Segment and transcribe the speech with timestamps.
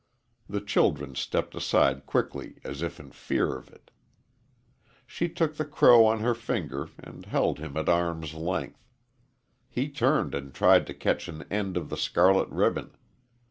[0.49, 3.91] The children stepped aside quickly, as if in fear of it.
[5.05, 8.83] She took the crow on her finger and held him at arm's length.
[9.69, 12.95] He turned and tried to catch an end of the scarlet ribbon.